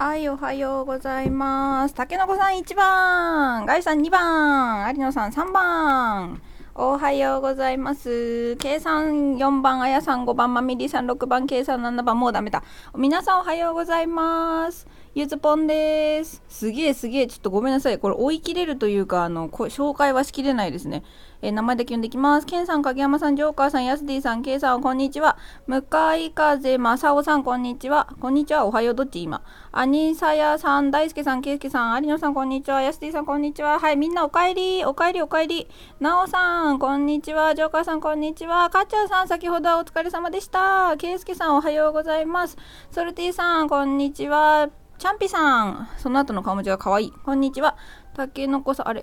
[0.00, 1.94] はい、おはようございます。
[1.94, 6.40] たけのこさん1番、ガイさん2番、有野さん3番。
[6.74, 8.56] おはようございます。
[8.56, 12.62] 計算4番、あやさん5番、まみりさん6番、計算7番、もうダメだ。
[12.96, 14.88] 皆さんおはようございます。
[15.12, 16.40] ゆずぽんです。
[16.48, 17.26] すげえすげえ。
[17.26, 17.98] ちょっとごめんなさい。
[17.98, 21.02] これ追い切れるというか、あの、紹介はしきれないですね。
[21.42, 22.46] えー、名前だけ読んできます。
[22.46, 25.36] ケンさん、影山さん、ジョーカーさん、ヤスディさん、ケイさん、こんにちは。
[25.66, 28.06] 向かい風まさおさん、こんにちは。
[28.20, 28.66] こんにちは。
[28.66, 28.94] おはよう。
[28.94, 29.42] どっち今。
[29.72, 32.80] アニサヤさん、大輔さん、ケイスケさん、有野さん、こんにちは。
[32.80, 33.80] ヤスディさん、こんにちは。
[33.80, 34.84] はい、みんなおかえり。
[34.84, 35.66] おかえり、おかえり。
[35.98, 37.56] なおさん、こんにちは。
[37.56, 38.70] ジョーカーさん、こんにちは。
[38.70, 40.94] かっちゃんさん、先ほどはお疲れ様でした。
[40.98, 42.56] ケイスケさん、おはようございます。
[42.92, 44.79] ソルティさん、こんにちは。
[45.00, 45.88] チャンピさん。
[45.96, 47.10] その後の顔文字が可愛い。
[47.10, 47.78] こんにちは。
[48.14, 49.02] たけのこさん、あれ。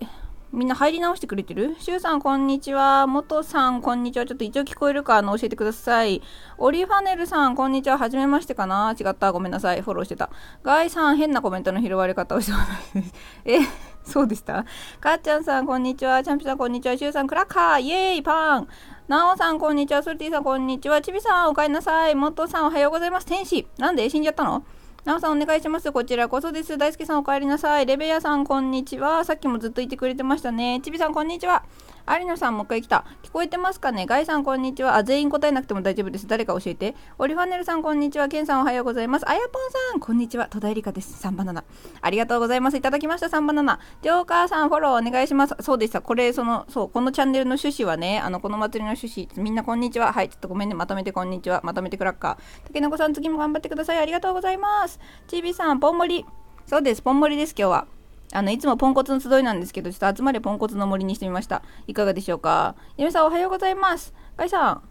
[0.54, 1.76] みんな入り直してくれてる？
[1.80, 3.08] しゅうさん、こんにちは。
[3.08, 4.28] もとさん、こんにちは。
[4.28, 5.18] ちょっと一応聞こえるか？
[5.18, 6.22] あの教えてください。
[6.60, 7.98] オリファネルさん、こんにちは。
[7.98, 8.96] はじめましてかな？
[8.96, 9.32] 違った。
[9.32, 9.82] ごめんなさい。
[9.82, 10.30] フォローしてた。
[10.62, 12.72] ガイさん、変なコメントの拾われ方をしてます。
[13.46, 13.58] え、
[14.04, 14.66] そうでした？
[15.02, 16.22] かっちゃんさん、こんにちは。
[16.22, 16.96] チャンピさん、こんにちは。
[16.96, 18.68] しゅうさん、クラッカーイエーイパン
[19.08, 20.04] なおさん、こんにちは。
[20.04, 21.02] ソルティさん、こんにちは。
[21.02, 22.14] ちびさん、おかえりなさい。
[22.14, 23.26] もとさん、おはようございます。
[23.26, 23.68] 天使。
[23.80, 24.08] なんで？
[24.08, 24.64] 死んじゃったの？
[25.08, 25.90] なおさんお願いします。
[25.94, 26.78] こちらこそです。
[26.78, 27.86] 大輔さんお帰りなさい。
[27.86, 29.24] レベヤさんこんにちは。
[29.24, 30.82] さっきもずっといてくれてましたね。
[30.84, 31.64] ちびさんこんにちは。
[32.10, 33.06] 有野さんもう一回来た。
[33.22, 34.06] 聞こえてますかね？
[34.06, 34.96] ガイさんこんにちは。
[34.96, 36.26] あ、全員答えなくても大丈夫です。
[36.26, 36.96] 誰か教えて。
[37.20, 38.30] オリファネルさんこんにちは。
[38.30, 39.30] ケンさんおはようございます。
[39.30, 40.48] あやぽんさんこんにちは。
[40.48, 41.28] 戸田恵梨香です。
[41.28, 41.66] 3バナナ。
[42.02, 42.78] ありがとうございます。
[42.78, 43.28] いただきました。
[43.28, 43.80] 3バナナ。
[44.02, 45.56] ジョーカーさんフォローお願いします。
[45.60, 46.02] そうでした。
[46.02, 50.14] これ、その、そう、このチャンネルの趣旨はね、あの、この祭りの趣旨、みんなこんにちは。
[50.14, 50.76] はい、ちょっとごめんね。
[50.76, 51.60] まとめてこんにちは。
[51.64, 52.68] まとめてクラッカー。
[52.68, 53.98] たけのこさん次も頑張ってください。
[53.98, 55.00] ありがとうございます。
[55.28, 56.26] ちびさん、ぽんもり。
[56.66, 57.02] そうです。
[57.02, 57.97] ぽんもりです、今日は。
[58.34, 61.64] あの、いつもポンコツの集いなんですけど、ちょっと集まれポンコツの森にしてみました。
[61.88, 62.76] いかがでしょうか？
[62.98, 64.14] ゆめさんおはようございます。
[64.36, 64.82] かいさん、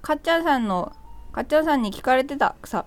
[0.00, 0.92] かっちゃんさんの、
[1.32, 2.84] かっちゃんさんに聞かれてた草、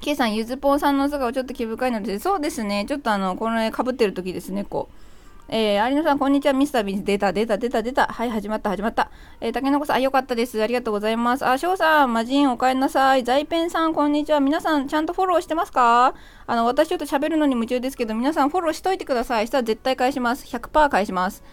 [0.00, 5.03] けいさん、ゆずぽんさんの素顔ちょっと気深いので、そうですね、ちょっとあの、この絵かぶってる時ですね、こう。
[5.46, 6.54] えー、有野さん、こんにちは。
[6.54, 8.06] ミスタービーズ、出た、出た、出た、出た。
[8.06, 9.10] はい、始まった、始まった。
[9.42, 10.62] えー、竹の子さん、あ、よかったです。
[10.62, 11.46] ありがとうございます。
[11.46, 13.24] あ、翔さん、マジン、おかえりなさい。
[13.24, 14.40] 財ペンさん、こんにちは。
[14.40, 16.14] 皆さん、ちゃんとフォローしてますか？
[16.46, 19.46] あの、私ちょっと喋るのに夢中ですけど、皆さんフォローしといてください。
[19.46, 20.46] したら絶対返します。
[20.46, 21.44] 100%返します。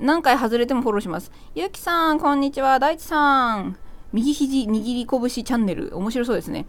[0.00, 1.30] 何回外れてもフォローします。
[1.54, 2.78] ゆうきさん、こんにちは。
[2.78, 3.76] 大地さん、
[4.14, 5.94] 右肘握り拳チャンネル。
[5.94, 6.64] 面白そうですね。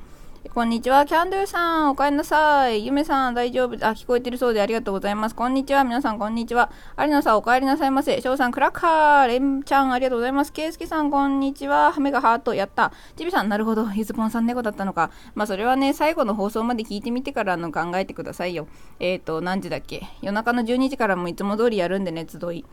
[0.53, 1.05] こんにちは。
[1.05, 2.85] キャンドゥさん、おかえりなさい。
[2.85, 5.35] ゆめさん、大丈夫あ、聞こえてるそうでありがとうございます。
[5.35, 5.83] こんにちは。
[5.83, 6.71] 皆さん、こんにちは。
[6.97, 8.21] 有野さん、おかえりなさいませ。
[8.21, 9.27] 翔さん、クラッカー。
[9.27, 10.53] レンちゃん、ありがとうございます。
[10.53, 11.91] ケイスケさん、こんにちは。
[11.91, 12.93] ハメがハート、やった。
[13.17, 13.87] ちびさん、なるほど。
[13.93, 15.11] ゆずぽんさん猫だったのか。
[15.33, 18.67] まあ、それはね、最後の放送まで聞いてみてからの考えてくださいよ。
[18.99, 20.03] えっ、ー、と、何時だっけ？
[20.21, 22.65] 夜中の12時からもいつも通りやるんでね、集い。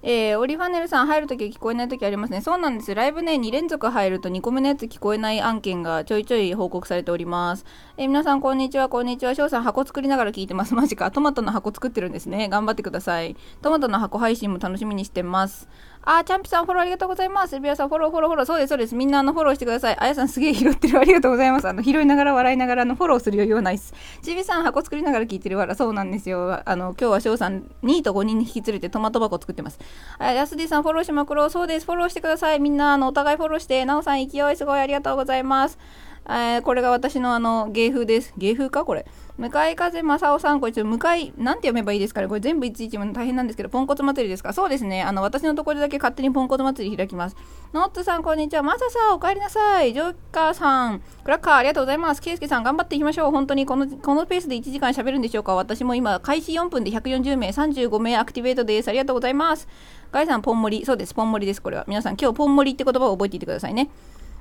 [0.00, 2.40] えー、オリファネルさん入るとき聞こえないときありますね。
[2.40, 2.94] そうなんです。
[2.94, 7.64] ライブね、2連続入ると2個目のやつ聞こえない案件がちょいちょい報告されております。
[7.96, 9.34] えー、皆さんこんにちは、こんにちは。
[9.34, 10.74] 翔さん箱作りながら聞いてます。
[10.74, 11.10] マジか。
[11.10, 12.48] トマトの箱作ってるんですね。
[12.48, 13.36] 頑張ってください。
[13.60, 15.68] トマトの箱配信も楽しみにしてます。
[16.10, 17.60] あ、チャンピさんフォローありがとうございます。
[17.60, 18.46] ビアさんフォローフォローフォロー。
[18.46, 18.94] そうです、そうです。
[18.94, 19.96] みんなあのフォローしてください。
[19.98, 20.98] あやさんすげえ拾ってる。
[20.98, 21.68] ありがとうございます。
[21.68, 23.92] あの、拾いながら笑いながらのフォローする余裕はないです。
[24.22, 25.74] ちびさん箱作りながら聞いてるわら。
[25.74, 26.62] そうなんですよ。
[26.64, 29.78] あの、今日は翔さん2位と5人に引き連れてトマト箱作ってます。
[30.18, 31.50] あ、やすでさんフォローしまくろう。
[31.50, 31.84] そうです。
[31.84, 32.60] フォローしてください。
[32.60, 33.84] みんな、あの、お互いフォローして。
[33.84, 35.78] なおさん勢いすごいありがとうございます。
[36.26, 38.32] えー、これが私のあの、芸風です。
[38.38, 38.86] 芸風か？
[38.86, 39.04] これ。
[39.38, 45.04] 向かい風正雄さん、これちょっと向かい、なんて読めばいいですかねこれ全部いちいちも大変なんですけど、ポンコツ祭りですかそうですね。
[45.04, 47.36] あの、私のところだけ勝手にポンコツ祭り開きます。
[47.72, 48.64] ノッツさん、こんにちは。
[48.64, 49.94] マサさん、お帰りなさい。
[49.94, 52.20] ジョーカーさん、クラッカー、ありがとうございます。
[52.20, 53.30] ケイスケさん、頑張っていきましょう。
[53.30, 58.88] 本当にこの、このペースで1時間喋るんでしょうか私も今、開始4分で140名、35名アクティベートです。
[58.88, 59.68] ありがとうございます。
[60.10, 60.84] ガイさん、ポンモリ。
[60.84, 61.84] そうです、ポンモリです、これは。
[61.86, 63.88] 皆さん、今日ポンモリって言葉を覚えていてくださいね。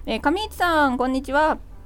[0.08, 1.77] えー、上市さん、こんにちは。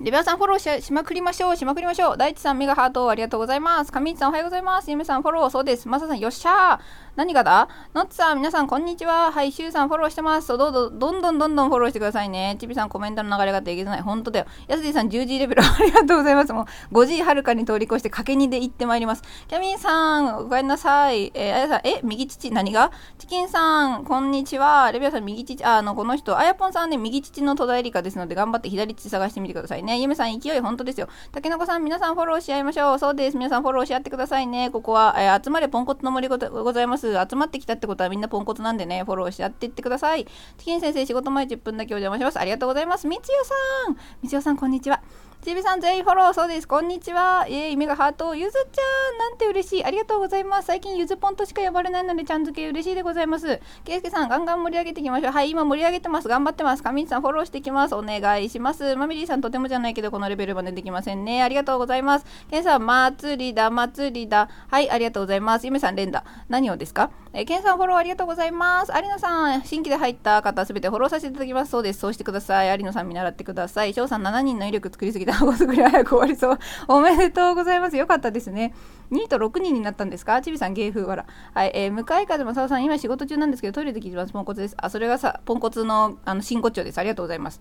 [0.00, 1.56] レビアさんフォローしまくりましょう。
[1.56, 2.16] しまくりましょう。
[2.16, 3.90] 大地さん、メガハートありがとうございます。
[3.90, 4.88] 上市さん、おはようございます。
[4.88, 5.88] ゆめさん、フォロー、そうです。
[5.88, 6.78] まささん、よっしゃー。
[7.16, 7.68] 何がだ？
[7.94, 9.32] ノッツさん、皆さん、こんにちは。
[9.32, 10.56] はい、シュウさん、フォローしてます。
[10.56, 12.56] どうぞ、どんどんどんどんフォローしてくださいね。
[12.60, 14.00] ちびさん、コメントの流れができない。
[14.00, 14.46] 本当だよ。
[14.68, 16.52] やすディさん、10時レベル、ありがとうございます。
[16.52, 19.24] もう、5時はるかに通り越して、かけにで行ってまいります。
[19.48, 21.32] キャミンさん、おかえりなさい。
[21.34, 22.92] えー、あやさん、え、右乳、何が？
[23.18, 24.92] チキンさん、こんにちは。
[24.92, 29.87] レビアさん、右乳、あ、の、この人、あやぽんさんね、右乳の戸田恵梨香ですので、頑張って左乳探してみてくださいね。
[29.88, 31.08] ねゆめさん、勢い、本当ですよ。
[31.32, 32.98] たけのこさん、皆さんフォローし合いましょう。
[32.98, 33.36] そうです。
[33.38, 34.70] 皆さんフォローし合ってくださいね。
[34.70, 37.14] ここは、えー、集まれポンコツの森ごございます。
[37.14, 40.26] 集まってきたってことはみんなポンコツなんでね、フォローし合っていってください。
[40.58, 42.38] チキン先生、仕事前10分だけお邪魔します。
[42.38, 43.06] ありがとうございます。
[43.06, 43.54] みつよさ
[43.92, 45.02] んみつよさん、こんにちは。
[45.48, 46.68] ちびさん全員フォロー、そうです。
[46.68, 47.46] こんにちは。
[47.48, 48.34] えー、目がハート。
[48.34, 49.84] ゆずちゃん、なんて嬉しい。
[49.86, 50.66] ありがとうございます。
[50.66, 53.58] 最近ゆずぽんとしか呼ばれないので、ちゃん付け嬉しいでございます。
[53.82, 55.32] けいすけさん、ガンガン盛り上げていきましょう。
[55.32, 56.28] はい、今盛り上げてます。
[56.28, 56.82] 頑張ってます。
[56.82, 57.94] かみんさん、フォローしていきます。
[57.94, 58.94] お願いします。
[58.96, 61.42] まみりーさん、とてもじゃないけど、このレベルまでできませんね。
[61.42, 62.26] ありがとうございます。
[62.50, 64.50] けんさん、祭りだ、祭りだ。
[64.70, 65.64] はい、ありがとうございます。
[65.64, 66.24] ゆめさん、連打。
[66.50, 67.10] 何をですか？
[67.32, 68.92] えー、けんさん、フォローありがとうございます。
[68.94, 71.70] 有野さん、新規で入った方、すべてフォローさせていただきます。
[71.70, 72.00] そうです。
[72.00, 72.68] そうしてください。
[72.78, 73.94] 有野さん、見習ってください。
[73.94, 75.37] 翔さん、7人の威力作りすぎた。
[75.46, 76.58] ご作り早く終わりそう。
[76.88, 77.96] おめでとうございます。
[77.96, 78.74] よかったですね。
[79.12, 80.40] 2位と6人になったんですか？
[80.42, 81.26] ちびさん、芸風わら。
[81.54, 84.32] はい、えー、向かい風正雄さん、今仕事中なんですけど、トイレで聞いてます。
[84.32, 84.74] ポンコツです。
[84.78, 86.98] あ、それがさ、ポンコツの、あの、真骨頂です。
[86.98, 87.60] ありがとうございます。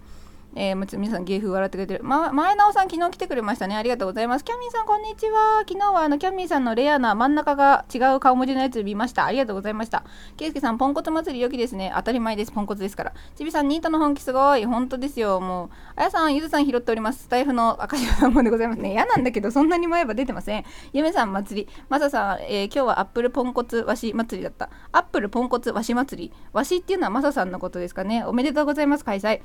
[0.55, 3.75] えー、皆さん芸風笑ってくれてる、ま、前直さん昨日来てくれましたね。
[3.75, 4.45] ありがとうございます。
[4.45, 5.59] キャミンさんこんにちは。
[5.67, 9.25] 昨日はあのキャミンさんのレアな真ん中が違う顔文字のやつ見ました。
[9.25, 10.03] ありがとうございました。
[10.35, 11.94] ケイスケさんポンコツ祭り良きですね。
[11.95, 12.51] 当たり前です。
[12.51, 13.13] ポンコツですから。
[13.35, 14.65] ちびさんニートの本気すごい。
[14.65, 15.39] 本当ですよ。
[15.39, 17.23] もうあやさんゆずさん拾っております。
[17.23, 18.81] スタイフの赤字さんもでございます。
[18.81, 20.65] ね嫌なんだけどそんなに前は出てません。
[20.94, 21.69] ゆめさん祭り。
[21.89, 24.69] まささん、えー、今日はアップルポンコツわし祭りだった。
[24.91, 26.33] アップルポンコツわし祭り。
[26.53, 28.23] わしっていうのはまささんのことですかね。
[28.23, 29.05] おめでとうございます。
[29.05, 29.41] 開催。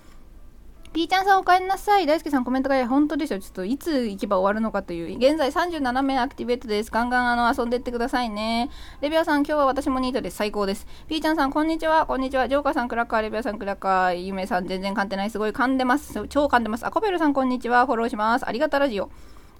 [0.92, 2.06] ピーちゃんさんお帰りなさい。
[2.06, 3.38] 大輔さんコメントが本当でしょ。
[3.38, 5.16] ちょっといつ行けば終わるのかという。
[5.16, 6.90] 現在37名アクティベートです。
[6.90, 8.68] ガンガンあの遊んでってくださいね。
[9.00, 10.36] レビアさん今日は私もニートです。
[10.36, 10.86] 最高です。
[11.08, 12.04] ピーちゃんさんこんにちは。
[12.04, 12.46] こんにちは。
[12.46, 13.22] ジョーカーさんクラッカー。
[13.22, 14.16] レビアさんクラッカー。
[14.16, 15.30] ゆめさん全然噛んでない。
[15.30, 16.28] すごい噛んでます。
[16.28, 16.86] 超噛んでます。
[16.86, 17.86] あコペルさんこんにちは。
[17.86, 18.46] フォローします。
[18.46, 19.08] ありがたラジオ。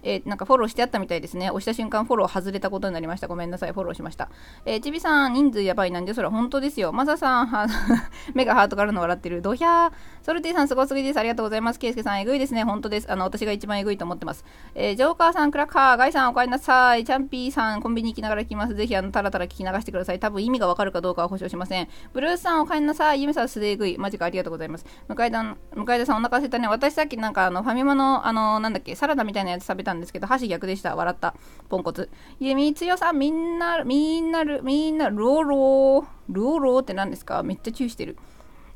[0.03, 1.49] えー、なんかフォローしてあったみたいですね。
[1.49, 3.27] 押した瞬間フォロー外れたことになりました。
[3.27, 3.71] ごめんなさい。
[3.71, 4.29] フォローしました。
[4.65, 6.91] えー、ちびさん、人数やばいなんで、それは本当ですよ。
[6.91, 7.67] まささん、は
[8.33, 9.41] 目がハートからの笑ってる。
[9.41, 9.91] ドヒャー。
[10.21, 11.19] ソルティさん、すごすぎです。
[11.19, 11.79] ありがとうございます。
[11.79, 12.63] ケイスケさん、えぐいですね。
[12.63, 13.11] 本当です。
[13.11, 14.45] あの、私が一番えぐいと思ってます。
[14.75, 17.03] えー、ジョーカーさん、クラッカー、ガイさん、お帰りなさい。
[17.03, 18.75] チャンピーさん、コンビニ行きながら聞きます。
[18.75, 20.19] ぜひ、あの、たらたら聞き流してください。
[20.19, 21.87] 多分意味がわかるかどうかは保証しません。
[22.13, 23.21] ブルースさん、お帰りなさい。
[23.21, 23.97] ゆめさん、すでえぐい。
[23.97, 24.85] マジか、ありがとうございます。
[25.07, 25.43] 向田、
[25.75, 26.67] 向田さん、お腹すいたね。
[26.67, 30.95] 私さっきなんか、あの、ファミマの、あの、なんだっけ、サラダみたいなやつ食べたんですけど、箸逆でした。
[30.95, 31.35] 笑った。
[31.69, 32.09] ポンコツ。
[32.39, 36.05] 弓強さん、みんな、みんな、みんな、ローロー。
[36.29, 37.43] ローローって何ですか？
[37.43, 38.17] めっちゃチューしてる。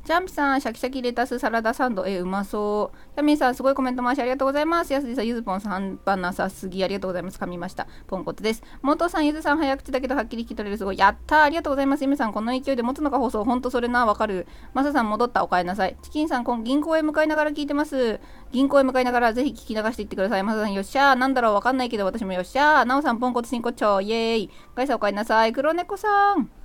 [0.08, 3.14] ジャンプさん、シャキシャキレタスサラダサンド、え、うまそう。
[3.14, 4.90] キャミンさん、すごいコメント回しありがとうございます。
[4.90, 7.38] やすじさん、ゆずぽんさん、半なさすぎ、ありがとうございます。
[7.38, 7.86] 噛みました。
[8.06, 8.62] ポンコツです。
[8.80, 10.78] モトさん、ゆずさん、早口だけどはっきり聞き取れる。
[10.78, 10.98] すごい。
[10.98, 12.04] やったありがとうございます。
[12.04, 14.46] ゆめさん、この勢いで持つのか放送、ほんとそれな、わかる。
[14.72, 15.44] マサさん、戻った。
[15.44, 15.94] お帰りなさい。
[16.00, 18.18] チキンさん、今銀行へ向かいながら聞いてます。
[18.50, 20.42] 銀行へ向かいながら、ぜひ聞き流していってください。
[20.42, 21.14] マサさん、よっしゃー。
[21.16, 22.84] なんだろう、わかんないけど、私もよっしゃー。
[22.86, 24.00] なおさん、ポンコツ真骨頂。
[24.00, 24.50] イエーイ。
[24.74, 25.52] ガイさん、お帰りなさい。
[25.52, 26.57] 黒猫さん。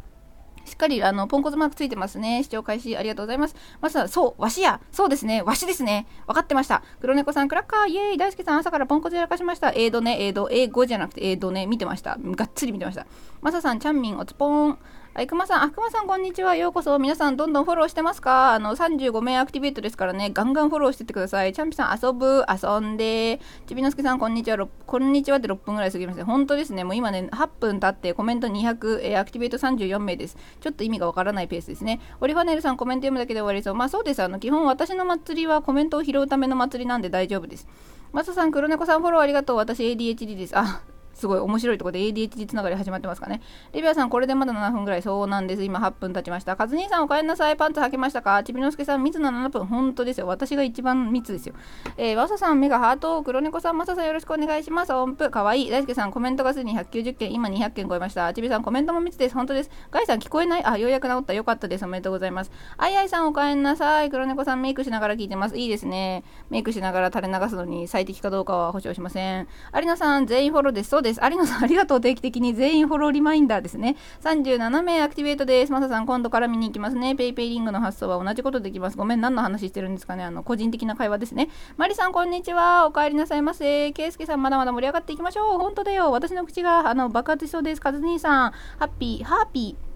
[0.66, 2.44] しっかりあのポンコツマークついてますね。
[2.44, 3.56] 視聴開始ありがとうございます。
[3.82, 4.80] まずは、そう、わしや。
[4.92, 5.42] そうですね。
[5.42, 6.08] わしですね。
[6.28, 6.84] 分かってました。
[7.02, 8.18] 黒猫さん、クラッカー、イエーイ。
[8.18, 9.72] 大輔さん、朝からポンコツやらかしました。
[9.72, 12.18] エイドね、エイド、英語じゃなくて、エイドね、見てました。
[12.20, 13.06] がっつり見てました。
[13.44, 14.78] マサさん、チャンミン、おつぽーん。
[15.14, 16.56] はい、熊さん、あ、熊さん、こんにちは。
[16.56, 16.98] ようこそ。
[16.98, 18.54] 皆さん、どんどんフォローしてますか？
[18.54, 21.52] あの、35名アクティベートですからね、ガンガンフォローしてってください。
[21.52, 23.42] チャンピさん、遊ぶ、遊んで。
[23.68, 24.66] ちびのすけさん、こんにちは。
[24.86, 26.24] こんにちはで6分ぐらい過ぎました。
[26.24, 26.86] 本当ですね。
[26.86, 30.38] もう今ね、8分経ってコメント200、えー、アクティベート34名です。
[30.62, 32.00] ちょっと意味がわからないペースですね。
[32.22, 33.76] オリファネルさん、コメント読むだけで終わりそう。
[33.76, 34.24] まあそうです。
[34.24, 37.68] あの、基本私の祭りはコメントを拾うための祭りなんで大丈夫です。
[38.14, 39.58] マサさん、黒猫さんフォローありがとう。
[39.58, 40.58] 私 ADHD です。
[40.58, 40.82] あ、
[41.14, 43.42] すごい面白いところで ADHD つながり始まってますかね。
[43.72, 45.02] レビアさん、これでまだ7分ぐらい。
[45.02, 45.64] そうなんです。
[45.64, 46.56] 今8分経ちました。
[46.56, 47.58] カズ兄さん、お帰りなさい。
[47.58, 48.44] パンツ履けましたか？
[48.44, 49.66] ちびのすけさん、密な7分。
[49.66, 50.28] 本当ですよ。
[50.28, 51.56] 私が一番密ですよ。
[51.98, 53.22] えー、わささん、目がハート。
[53.24, 54.94] 黒猫さん、まささん、よろしくお願いします。
[54.94, 55.70] 音符、かわいい。
[55.70, 57.34] 大輔さん、コメントがすでに190件。
[57.34, 58.34] 今200件超えました。
[58.34, 59.36] ちびさん、コメントも密です。
[59.36, 59.70] 本当です。
[59.92, 60.66] ガイさん、聞こえない？
[60.66, 61.34] あ、ようやく治った。
[61.34, 61.86] よかったです。
[61.86, 62.52] おめでとうございます。
[62.78, 64.10] あいあいさん、お帰りなさい。
[64.10, 65.58] 黒猫さん、メイクしながら聞いてます。
[65.58, 66.24] いいですね。
[66.50, 69.48] メイクしながら垂れ流すのに最適かどうかは保証しません。
[69.76, 71.03] 有野さん、全員フォローです。
[71.04, 71.22] です。
[71.24, 72.02] 有野さん、 ありがとう。
[72.02, 73.96] 定期的に全員フォローリマインダーですね。
[74.22, 75.72] 37名アクティベートです。
[75.72, 77.16] マサさん、今度から見に行きますね。
[77.16, 78.98] ペイペイリングの発送は同じことできます。
[78.98, 80.24] ごめん、何の話してるんですかね。
[80.24, 81.50] あの、個人的な会話ですね。
[81.78, 82.88] マリさん、こんにちは。
[82.88, 83.92] お帰りなさいませ。
[83.92, 85.60] ケイスケさん、まだまだ盛り上がっていきましょう。
[85.60, 86.12] 本当だよ。
[86.12, 87.82] 私の口が、あの、爆発しそうです。
[87.82, 89.93] カズ兄さん、ハッピー、ハッピー。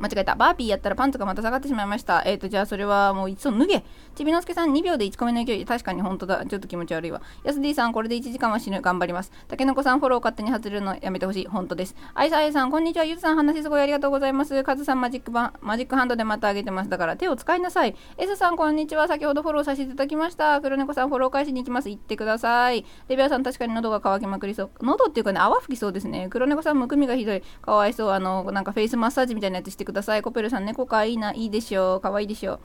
[0.00, 0.34] 間違えた。
[0.34, 2.22] バーピーやったらパンツがまた下がってしまいました。
[2.26, 3.84] えっ、ー、と、じゃあそれはもういつも脱げ。
[4.14, 5.64] ちびのすけさん2秒で1個目の勢い。
[5.64, 6.44] 確かに本当だ。
[6.46, 7.22] ちょっと気持ち悪いわ。
[7.44, 8.80] やす D さん、これで1時間は死ぬ。
[8.80, 9.32] 頑張ります。
[9.48, 11.46] たけのこさん、フォロー勝手に外れるのやめてほしい。
[11.46, 11.94] 本当です。
[12.14, 13.04] あいさあいさん、こんにちは。
[13.04, 14.62] ゆずさん、話すごいありがとうございます。
[14.64, 16.90] かずさん、マジックバマジックハンドでまたあげてます。
[16.90, 17.96] だから手を使いなさい。
[18.18, 19.08] S さん、こんにちは。
[19.08, 20.60] 先ほどフォローさせていただきました。
[20.60, 21.88] 黒猫さん、フォロー返しに行きます。
[21.88, 22.84] 行ってください。
[23.08, 24.70] レビアさん、確かに喉が渇きまくりそう。
[24.82, 26.28] 喉っていうかね、泡吹きそうですね。
[26.30, 27.42] 黒猫さん、むくみがひどい。
[27.62, 28.10] かわいそう。
[28.10, 30.22] あの、なんかフェイスマッサージみたいなやつしてください。
[30.22, 32.00] コペルさん、猫かいいな、いいでしょう。
[32.02, 32.60] かわいいでしょう。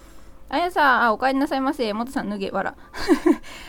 [0.49, 1.93] あやさん、あ、お帰りなさいませ。
[1.93, 2.75] もとさん、脱げ、わら。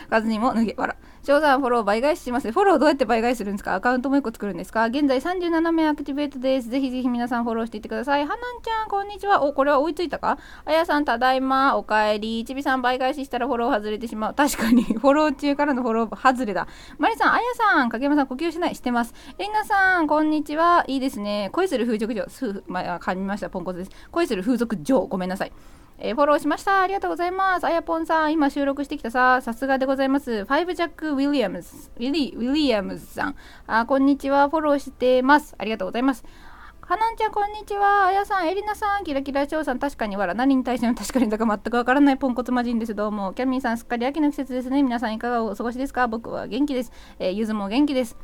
[0.09, 0.97] かずにも脱げ、わら。
[1.25, 2.51] 翔さん、フォロー倍返しします。
[2.51, 3.75] フォローどうやって倍返するんですか？
[3.75, 4.87] アカウントもう一個作るんですか？
[4.87, 6.67] 現在37名アクティベートです。
[6.69, 8.23] ぜひぜひ皆さんフォローしていってください。
[8.23, 9.41] はなんちゃん、こんにちは。
[9.41, 10.37] お、これは追いついたか？
[10.65, 11.77] あやさん、ただいま。
[11.77, 12.43] おかえり。
[12.43, 14.33] ちびさん、倍返ししたらフォロー外れてしまう。
[14.33, 16.67] 確かに、 フォロー中からのフォロー外れだ。
[16.97, 18.75] まりさん、あやさん、影山さん、呼吸しない？
[18.75, 19.13] してます。
[19.39, 20.83] りなさん、こんにちは。
[20.87, 21.49] いいですね。
[21.53, 22.25] 恋する風俗嬢。
[22.27, 23.49] す、まあ、噛みました。
[23.49, 23.91] ポンコツです。
[24.11, 24.99] 恋する風俗嬢。
[25.07, 25.53] ごめんなさい。
[26.05, 26.81] えー、フォローしました。
[26.81, 27.65] ありがとうございます。
[27.65, 29.39] あやぽんさん、今収録してきたさ。
[29.41, 30.43] さすがでございます。
[30.43, 33.35] ファイブジャック・ウィリアムズ、ウィリ、ウィリアムズさん。
[33.67, 34.49] あ、こんにちは。
[34.49, 35.55] フォローしてます。
[35.57, 36.25] ありがとうございます。
[36.81, 38.07] かなんちゃん、こんにちは。
[38.07, 40.33] あやさん、えりなさん、キラキラしょうさん、確かにわら。
[40.33, 42.95] 何に対しても確かにだか全くわからないポンコツ魔人です。
[42.95, 43.31] どうも。
[43.31, 44.83] キャミーさん、すっかり秋の季節ですね。
[44.83, 46.09] 皆さん、いかがお過ごしですか？
[46.09, 46.91] 僕は元気です。
[47.17, 48.17] えー、ゆずも元気です。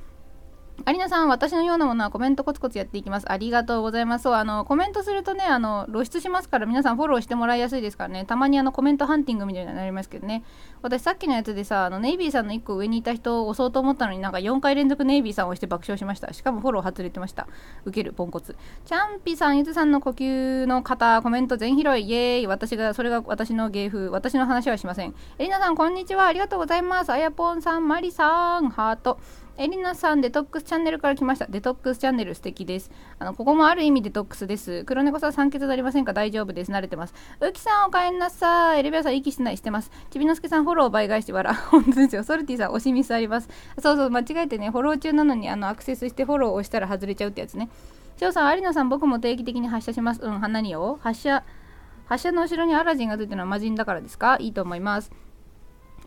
[0.86, 3.32] アリナさん、私のようなものはコメントコツコツやっていきます。
[3.32, 4.24] ありがとうございます。
[4.24, 8.26] そう、あの、コメントするとね、あの、露出しますから皆さんフォローしてもらいやすいですからね。
[8.26, 10.44] たまにあの、コメントハンティングみたいになりますけどね。
[10.82, 16.32] 私さっきのやつでさ、あの、ネイビーさんの1個上にいた人を押そうと思ったのになんか4回連続ネイビーさんを押して爆笑しました。
[16.34, 17.48] しかもフォロー外れてました。
[17.86, 18.56] ウケる、ポンコツ。
[18.86, 22.48] チャンピさん、ゆずさんの呼吸の方、コメント全拾い、イエーイ。
[22.48, 24.10] 私が、それが私の芸風。
[24.10, 25.14] 私の話はしません。
[25.38, 26.26] エリナさん、こんにちは。
[26.26, 27.12] ありがとうございます。
[27.12, 29.20] あやぽんさん、マリさん、ハート。
[29.62, 31.46] エリナさん、デトックスチャンネルから来ました。
[31.46, 32.90] デトックスチャンネル素敵です。
[33.20, 34.86] あの、ここもある意味デトックスです。
[34.86, 36.14] 黒猫さん、酸欠なりませんか？
[36.14, 36.72] 大丈夫です。
[36.72, 37.14] 慣れてます。
[37.42, 38.80] ウキさん、おかえりなさい。
[38.80, 39.92] エレビアさん、息してない、してます。
[40.12, 41.58] ちびのすけさん、フォロー倍返して笑う。
[41.72, 42.24] 本当ですよ。
[42.24, 43.50] ソルティさん、押しミスあります。
[43.80, 47.68] そうそう、間違えてね、フォロー中なのに、あの、アクセスしてフォローを押したら外れちゃうってやつね。
[48.16, 50.22] 翔さん、有野さん、僕も定期的に発射します。
[50.24, 51.44] うん、何を発射、
[52.06, 54.38] 発射の後ろにアラジンがついてるのは魔人だからですか？
[54.40, 55.12] いいと思います。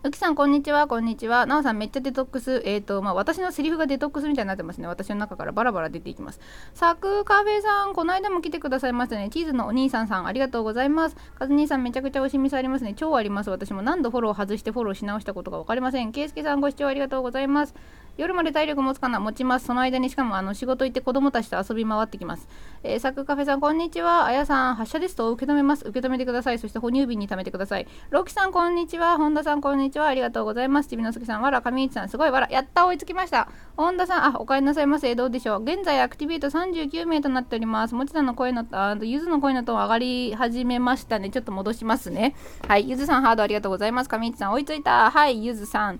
[0.05, 1.45] うきさん、こんにちは、こんにちは。
[1.45, 2.61] なおさん、めっちゃデトックス。
[2.65, 4.87] えっ、ー、と、まあ、私のセリフがデトックスみたいになってますね。
[4.89, 6.41] 私の中からバラバラ出ていきます。
[6.73, 9.29] サクカフェさん、この間も来てくださいましたね。
[9.29, 11.15] チーズのお兄さんさん、ありがとうございます。
[11.39, 12.95] カズ兄さん、めちゃくちゃおしみさありますね。
[12.95, 13.49] 超あります。
[13.49, 16.11] 私も何度フォロー外してフォローし直したことが分かりません。
[16.11, 17.73] けいすけさん、ご視聴ありがとうございます。
[18.15, 19.65] 夜まで体力持つかな持ちます。
[19.65, 22.47] その間にしかもあの仕事行って子供たちと遊び回ってきます。
[22.83, 24.25] えー、サクカフェさん、こんにちは。
[24.25, 25.85] あやさん、発射ですと受け止めます。
[25.87, 26.59] 受け止めてください。
[26.59, 27.87] そして哺乳瓶に貯めてください。
[28.11, 29.17] ロキさん、こんにちは。
[29.17, 30.07] 本田さん、こんにちは。
[30.07, 30.89] ありがとうございます。
[30.89, 32.47] ちびのすけさん、わら、上市さん、すごいわら。
[32.51, 33.49] やった、追いつきました。
[33.75, 35.15] 本田さん、あ、お帰りなさいませ。
[35.15, 35.63] どうでしょう。
[35.63, 37.95] 現在、アクティビート39名となっております。
[37.95, 41.31] もちさんの声の、あゆずの声のトーン上がり始めましたね。
[41.31, 42.35] ちょっと戻しますね。
[42.67, 42.87] はい。
[42.87, 44.07] ゆずさん、ハードありがとうございます。
[44.07, 45.09] 上市さん、追いついた。
[45.09, 45.43] はい。
[45.43, 45.99] ゆずさん。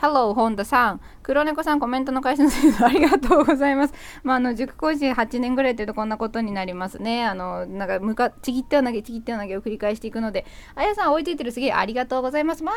[0.00, 1.00] Hello, 本田さん。
[1.24, 3.94] 黒猫さん、コメントの返しのせいでありがとうございます。
[4.24, 7.24] まあ、あの、塾講師8年ぐらいというとこんなことになりますね。
[7.24, 12.62] あの、なんか、むか、ちぎっては投げ、ちぎっては投げを繰り返していくので、あやさん、置いといてるすげえありがとうございます。
[12.62, 12.74] まー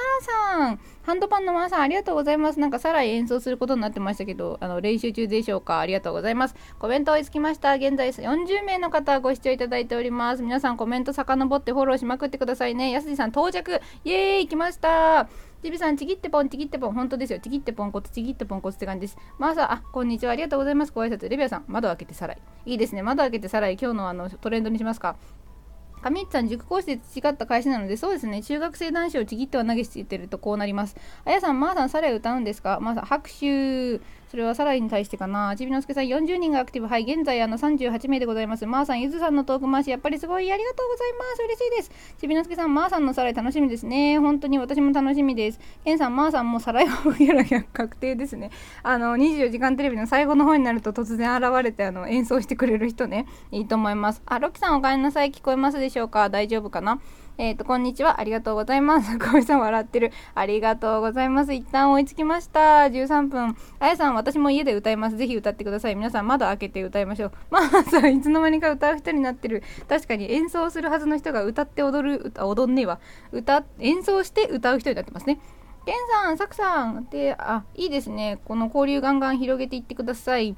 [0.56, 2.60] さん、ハンドパンのまーさん、ありがとうございます。
[2.62, 5.80] なんか、さらに演奏することになってましたけど、あの、練習中でしょうか？
[5.80, 6.56] ありがとうございます。
[6.80, 7.74] コメント追いつきました。
[7.74, 10.42] 現在40名の方ご視聴いただいております。
[10.42, 12.92] 皆さん、コメント遡ってフォローしまくってくださいね。
[12.92, 15.28] やすじさん、到着イエーイ来ました
[15.64, 17.40] ちびさん、ちぎってぽん、ちぎってぽん、本当ですよ。
[17.40, 19.18] ちぎってぽんこつ、ちぎってとポンコツって感じです。
[19.38, 20.92] まあさ、あ、こんにちは、ありがとうございます。
[20.92, 21.28] ご挨拶。
[21.28, 22.38] レビアさん、窓開けてさらい。
[22.66, 23.04] いいですね。
[23.04, 25.16] 窓開けてさらい、今日のあのトレンドにしますか。
[26.04, 30.96] 上市さん、塾講師で培った会社なので、そうですね、中学生男子をちぎっては投げしていってるとこうなります。
[31.26, 32.80] あやさん、まー、さん、サライ歌うんですか？
[32.80, 34.00] まー、さん、拍手。
[34.30, 35.56] それはサライに対してかな。
[35.56, 36.88] ちびのすけさん、40人がアクティブ。
[36.88, 38.66] はい、現在、あの、38名でございます。
[38.66, 41.44] まー、さん、ゆずさんのトーク回し、やっぱりすごい、ありがとうございます。
[41.44, 41.92] 嬉しいです。
[42.20, 44.20] ちびのすけさん、まー、さんのサライ楽しみですね。
[44.20, 45.60] 本当に私も楽しみです。
[45.84, 47.44] けんさん、まー、さんもサライを受けら
[47.74, 48.52] 確定ですね。
[48.84, 54.22] あの、24時間テレビの最後の方になると突然現れて、あの、演奏してくれる人ね、いいと思います。
[54.26, 55.32] あ、ロキさん、おかえりなさい。
[55.32, 56.30] 聞こえますでしょうか？
[56.30, 57.00] 大丈夫かな？
[57.40, 58.20] えっ、ー、と、こんにちは。
[58.20, 59.18] ありがとうございます。
[59.20, 60.12] 小井さん笑ってる。
[60.34, 61.54] ありがとうございます。
[61.54, 62.86] 一旦追いつきました。
[62.86, 63.56] 13分。
[63.80, 65.18] あやさん、私も家で歌います。
[65.18, 65.96] ぜひ歌ってください。
[65.96, 67.32] 皆さん、窓開けて歌いましょう。
[67.52, 69.62] まあさ、いつの間にか歌う人になってる。
[69.88, 73.00] 確かに演奏するはずの人が歌って踊る、歌、踊んねえわ。
[73.32, 75.40] 歌、演奏して歌う人になってますね。
[75.86, 77.06] ケンさん、サクさん。
[77.12, 78.40] で、あ、いいですね。
[78.46, 80.56] この交流ガンガン広げていってください。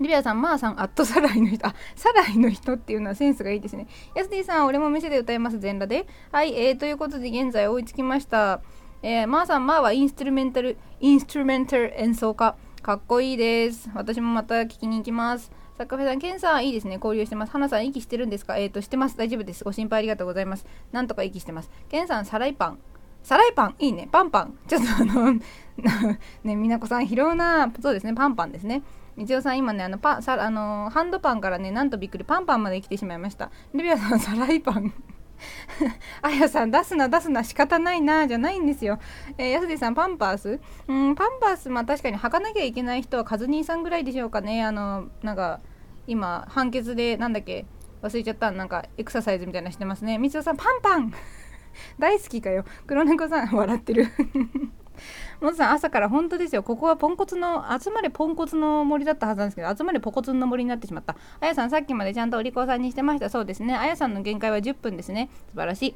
[0.00, 3.86] リビアさん、マーさん、アットサライの人、 あ、サライの人っていうのはセンスがいいですね。
[4.14, 6.06] ヤスディさん、俺も店で歌います、全裸で。
[6.32, 8.60] はい、えー、ということで現在追いつきました。
[9.02, 12.56] えー、マーさん、マーはインストゥルメンタル、インストゥルメンタル演奏家。
[12.82, 13.88] かっこいいです。
[13.94, 15.50] 私もまた聞きに行きます。
[15.78, 16.96] サッカフェさん、ケンさん、いいですね。
[16.96, 17.52] 交流してます。
[17.52, 18.58] 花さん、息してるんですか？
[18.58, 19.16] えっ、ー、と、してます。
[19.16, 19.64] 大丈夫です。
[19.64, 20.66] ご心配ありがとうございます。
[20.92, 21.70] なんとか息してます。
[21.88, 22.78] ケンさん、サライパン。
[23.22, 24.08] サライパン、いいね。
[24.12, 24.58] パンパン。
[24.68, 25.32] ちょっとあの
[26.44, 27.72] ね、みなこさん、拾うな。
[27.80, 28.82] そうですね、パンパンですね。
[29.16, 33.50] みちおさん今ねあのパさあのハンドパンからねなんとびっくりパンパンまで来てしまいました。
[33.72, 34.92] ルビアさんサライパン。
[36.22, 38.98] あやさん出すな出すな仕方ないなじゃないんですよ。
[39.36, 40.60] えー、やすでさんパンパース？
[40.88, 44.64] うんパンパースまあ確かに履かなきゃいけない人はカズ兄さんぐらいでしょうかね。
[44.64, 45.60] あのなんか
[46.06, 47.66] 今判決でなんだっけ？
[48.02, 48.50] 忘れちゃった。
[48.52, 50.18] なんかエクササイズみたいなしてますね。
[50.18, 51.12] みちおさんパンパン。
[51.98, 52.64] 大好きかよ。
[52.86, 54.06] 黒猫さん笑ってる。
[55.44, 56.62] もつさん朝から本当ですよ。
[56.62, 61.16] ここはポンコツの集まれポンコツの森だったはずなんですけど集まれポコツの森になってしまった。
[61.40, 63.28] あやさんさっきまでちゃんとお利口さんにしてました。
[63.30, 63.76] そうですね。
[63.76, 65.28] あやさんの限界は10分ですね。
[65.50, 65.94] 素晴らしい。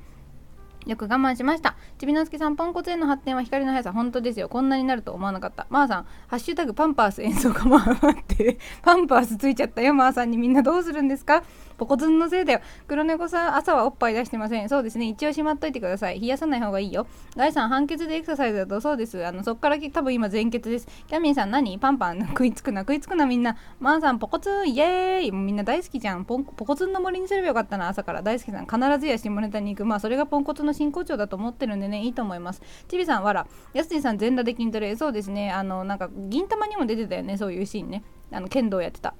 [0.86, 1.76] よく我慢しました。
[1.98, 4.48] ちびのすけさん、ポンコツへの発展は光の速さ、本当ですよ。
[4.48, 5.66] こんなになると思わなかった。
[5.68, 11.42] まー、さん、ハッシュタグパンパース演奏家も待って、 パンパースついちゃったよ、まー、さんにみんなどうするんですか？
[11.78, 12.60] ポコツンのせいだよ。
[12.86, 14.68] 黒猫さん、朝はおっぱい出してません。
[14.68, 15.06] そうですね。
[15.06, 16.20] 一応しまっといてください。
[16.20, 17.06] 冷やさない方がいいよ。
[17.36, 19.24] ガイさん、判決でエクササイズだとそうです。
[19.24, 20.88] あの、そっから多分今前決です。
[21.06, 21.78] キャミンさん、何？
[21.78, 23.56] パンパン食いつくな、食いつくな、みんな。
[23.78, 26.24] マンさん、ポコツン、イエーイみんな大好きじゃん。
[26.24, 28.22] ポポコツンの森にすればよかったな、朝から。
[28.22, 29.86] 大好きさん、必ずや下ネタに行く。
[29.86, 32.60] まあ、それがポンコツの真骨頂だと思ってるんでね、いいと思います。
[32.88, 33.46] ちびさん、わら。
[33.72, 34.96] やすティさん、全裸で筋トレ。
[34.96, 35.52] そうですね。
[35.52, 38.02] あの、なんか、銀玉にも出てたよね、そういうシーンね。
[38.32, 39.14] あの、剣道やってた。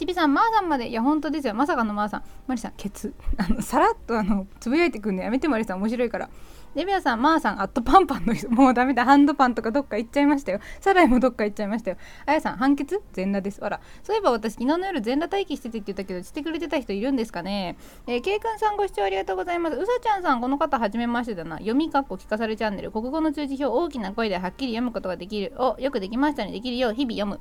[0.00, 0.88] ちびさん、まー、さんまで。
[0.88, 1.54] いや、本当ですよ。
[1.54, 2.22] まさかのまーさん。
[2.46, 3.12] まりさん、ケツ。
[3.36, 6.30] あの、さらっと、あの、つぶやいてくんのやめて、まりさん、面白いから。
[6.74, 10.60] デビアさん、まー、さん、アットパンパンの人、もうダメだ、ハンドパンとかどっか行っちゃいましたよ。
[10.80, 11.98] サライもどっか行っちゃいましたよ。
[12.24, 13.62] あやさん、判決全裸です。
[13.62, 17.76] あら、そういえば私、昨日の夜全裸待機しててって言ったけど、してくれてた人いるんですかね。
[18.06, 19.76] えー、ケイくんさんご視聴ありがとうございます。
[19.76, 21.56] うさちゃんさん、この方、はじめましてだな。
[21.56, 25.52] 読みかっこ聞かされチャンネル、国語の通知表、大きな声ではっきり読むことができる。
[25.58, 26.52] お、よくできましたね。
[26.52, 27.40] できるよう、日々読む。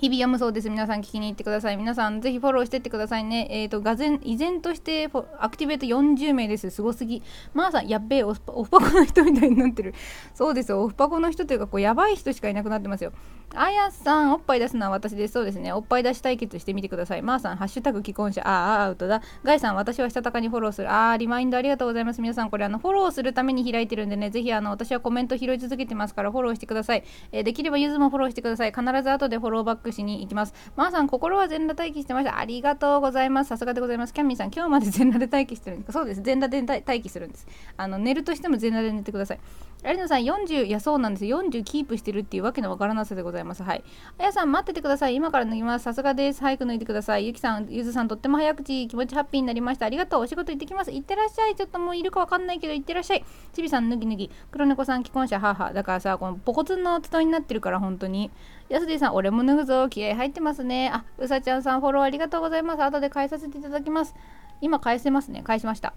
[0.00, 0.70] 日々読むそうです。
[0.70, 1.76] 皆さん聞きに行ってください。
[1.76, 3.46] 皆さんぜひフォローしてってくださいね。
[3.50, 6.70] えっ、ー、と、がぜん、依然としてアクティベート40名です。
[6.70, 7.22] すごすぎ。
[7.52, 9.92] まあさん、やっべえ、オフパコの人みたいになってる。
[10.32, 10.84] そうですよ。
[10.84, 13.12] オフパコの人というか、こう、やばい人しかいなくなってますよ。
[13.52, 15.32] あやさん、おっぱい出すのは私です。
[15.32, 15.72] そうですね。
[15.72, 17.22] おっぱい出し対決してみてください。
[17.22, 18.46] まー、あ、さん、ハッシュタグ既婚者。
[18.46, 19.22] ああ、アウトだ。
[19.42, 20.90] ガイさん、私はしたたかにフォローする。
[20.90, 22.20] ああ、リマインドありがとうございます。
[22.22, 27.02] 皆さん、これ、あの、フォローするために開いてるんでね、ぜひ、あの、私はコメント拾い続けてますから、フォローしてください。
[27.32, 28.70] えー、できれば、ゆずもフォローしてください。
[28.72, 30.54] 必ず後でフォローバックしに行きます。
[30.76, 32.38] まーさん、心は全裸待機してました。
[32.38, 33.48] ありがとうございます。
[33.48, 34.14] さすがでございます。
[34.14, 35.92] キャンミーさん、今日まで全裸で待機してるんですか？
[35.92, 36.22] そうです。
[36.22, 37.48] 全裸で待機するんです。
[37.76, 39.40] あの、寝るとしても全裸で寝てください。
[39.84, 41.24] 有野さん、40、いや、そうなんです。
[41.24, 43.39] 40キープしてるっていうわけのわからなさでございます。
[43.44, 43.84] はい。
[44.18, 45.14] あやさん、待っててください。
[45.14, 45.82] 今から脱ぎます。
[45.82, 46.40] さすがです。
[46.40, 47.26] 早く脱いでください。
[47.26, 49.86] ゆきさん、ゆずさん、とっても早口、気持ちハッピーになりました。
[49.86, 50.22] ありがとう。
[50.22, 50.90] お仕事行ってきます。
[50.90, 51.56] 行ってらっしゃい。
[51.56, 53.24] ちょっともういるかわかんないけど、行ってらっしゃい。
[53.52, 54.30] ちびさん、脱ぎ脱ぎ。
[54.50, 55.72] 黒猫さん、既婚者、母。
[55.72, 58.30] だからさ、このポコツンの伝いになってるから、本当に。
[58.68, 59.88] やすディさん、俺も脱ぐぞ。
[59.88, 60.90] 気合入ってますね。
[60.92, 62.82] あ、うさちゃんさん、フォローありがとうございます。
[62.82, 64.14] 後で返させていただきます。
[64.60, 65.42] 今返せますね。
[65.42, 65.94] 返しました。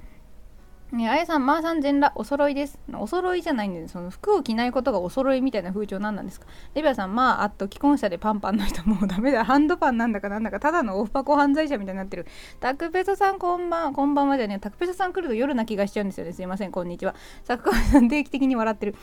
[0.94, 2.80] ねあやさん、まー、さん全裸、お揃いです。
[2.94, 6.46] お揃いじゃないんで、その服を着ないことがお揃いみたいな風潮なんなんですか
[6.76, 9.44] レビアさん、まあ、あっと既婚者でパンパンの人、もうダメだ。
[9.46, 12.27] ハンドパンなんだかなんだか、ただのオフパコ犯罪者みたいになってる。
[12.60, 16.34] タクペソさん、こんばん、こんばんはじゃね、タクペソさん来ると夜な気がしちゃうんですよね。
[16.34, 17.16] すいません、こんにちは。
[17.44, 18.96] サッカーさん、定期的に笑ってる。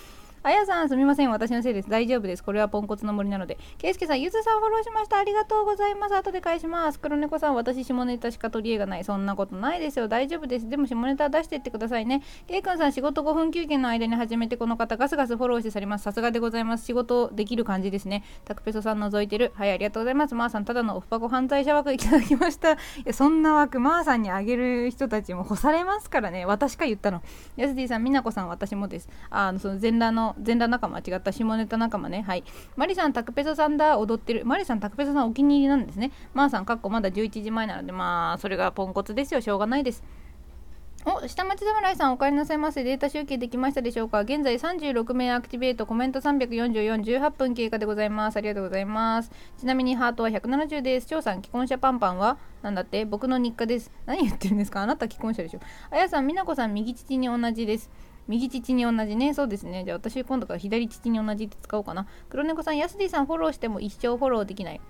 [0.42, 1.31] あやさんすみません。
[1.31, 1.90] 私のせいです。
[1.90, 2.42] 大丈夫です。
[2.42, 3.59] これはポンコツの森なので。
[3.76, 5.18] けいすけさんゆずさんフォローしました。
[5.18, 6.16] ありがとうございます。
[6.16, 6.98] 後で返します。
[6.98, 9.05] 黒猫さん私下ネタしか取り柄がない。
[9.05, 10.09] そんなことないですよ。
[10.09, 10.66] 大丈夫です。
[10.66, 12.22] でも下ネタ出してってくださいね。
[12.46, 16.05] けいくんさん仕事5分休憩の間に始めてこの方ガスガスフォローしてされます。
[16.05, 16.87] さすがでございます。
[16.87, 18.24] 仕事できる感じですね。
[18.46, 19.53] タクペソさん覗いてる。
[19.57, 20.35] はいありがとうございます。
[20.35, 22.72] まーさんただのオフパコ犯罪者枠いただきました。
[22.72, 26.46] いやそんな枠まーさんにあげる人たちも干されますからね。
[26.46, 27.20] 私か言ったの。
[27.57, 29.11] ヤスディさんみなこさん私もです。
[29.29, 32.44] あのその全裸の全裸仲間違った下ネタ仲間ねはい
[32.76, 40.02] マリさんタクペソさんだ踊ってるマリさんタクペソさんお気に入りなんですねマーさんかっこまだ11時前なのでまあそれがポンコツですよしょうがないです
[41.06, 42.84] お、下町侍さんお帰りなさいませ。
[42.84, 48.36] データ集計できましたでしょうか現在36名アクティベート、コメント344、18分経過でございます。
[48.36, 49.30] ありがとうございます。
[49.56, 51.06] ちなみにハートは170です。
[51.06, 53.06] 張さん、既婚者パンパンはなんだって？
[53.06, 53.90] 僕の日課です。
[54.04, 54.82] 何言ってるんですか？
[54.82, 55.60] あなた既婚者でしょ。
[55.90, 57.88] あやさん、美奈子さん、右乳に同じです。
[58.30, 59.34] 右乳に同じね。
[59.34, 59.84] そうですね。
[59.84, 62.06] じゃあ私今度から左乳に同じって使おうかな。
[62.28, 64.80] 黒猫さん、ヤスディさんフォローしても一生フォローできない。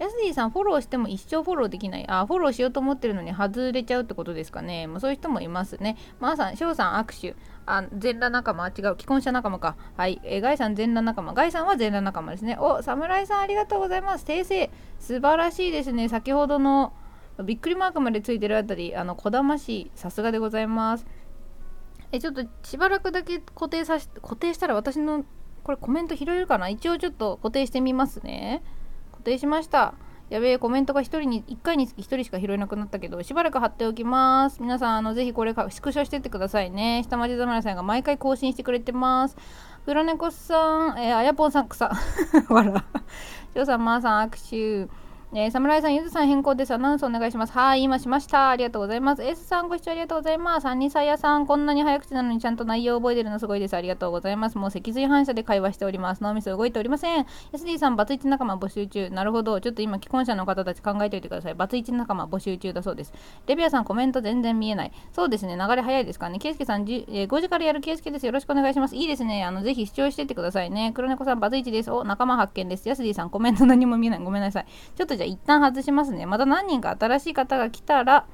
[0.00, 2.04] ヤスディさんフォローしても一生フォローできない。
[2.08, 4.88] あ、フォローしようと思ってるのに外れちゃうってことですかね。
[4.88, 5.96] もうそういう人もいますね。
[6.18, 7.36] まー、さん、翔さん握手。
[7.64, 8.68] あ、全裸仲間？
[8.68, 8.96] 違う。
[8.98, 9.76] 既婚者仲間か。
[9.96, 10.20] はい。
[10.24, 11.32] えー、ガイさん全裸仲間。
[11.32, 12.56] ガイさんは全裸仲間ですね。
[12.58, 14.24] お、侍さんありがとうございます。
[14.26, 14.68] 訂正。
[14.98, 16.08] 素晴らしいですね。
[16.08, 16.92] 先ほどの
[17.44, 19.90] びっくりマークまでついてるあたり、あの、こだましい。
[19.94, 21.06] さすがでございます。
[22.14, 25.24] えちょっとしばらくだけ固定さし固定したら私の
[25.62, 26.68] これコメント拾えるかな？
[26.68, 28.62] 一応ちょっと固定してみますね。
[29.10, 29.94] 固定しました。
[30.30, 34.62] やべえコメントが1人に1回につき1人しか拾えなくなったけどしばらく貼っておきます。
[34.62, 37.02] 皆さんあのぜひこれスクショしてってくださいね。
[37.04, 39.36] 下町侍さんが毎回更新してくれてます。
[39.84, 41.90] 黒猫さん、え、あやぽんさん草
[42.48, 42.84] わら
[43.54, 45.03] しょうさんまーさん握手。
[45.36, 46.72] えー、侍さん、ゆずさん変更です。
[46.72, 47.52] アナウンスお願いします。
[47.54, 48.50] はい、今しました。
[48.50, 49.24] ありがとうございます。
[49.24, 50.66] S さん、ご視聴ありがとうございます。
[50.66, 53.74] アニサヤさん、こんなに早口なのにちゃんと内容を覚えてるのすごいです。
[53.74, 54.58] ありがとうございます。
[54.58, 56.22] もう脊髄反射で会話しております。
[56.22, 57.26] 脳みそ動いておりません。
[57.52, 59.10] SD さん、バツイチ仲間募集中。
[59.10, 59.60] なるほど。
[59.60, 61.54] ちょっと今、既婚者の方たち考えておいてください。
[61.54, 63.12] バツイチ仲間募集中だそうです。
[63.48, 64.92] レビアさん、コメント全然見えない。
[65.12, 66.38] そうですね、流れ早いですかね。
[66.38, 68.26] ケイスケさん、えー、5時からやるケイスケです。
[68.26, 68.94] よろしくお願いします。
[68.94, 69.42] いいですね。
[69.42, 70.92] あの、ぜひ視聴してってくださいね。
[70.94, 71.90] 黒猫さん、バツイチです。
[71.90, 72.88] お、仲間発見です。
[72.88, 74.20] ヤスディさん、コメント何も見えない。
[74.20, 74.66] ごめんなさい。
[74.94, 76.26] ちょっとじゃあ一旦外しますね。
[76.26, 78.26] また何人か新しい方が来たら、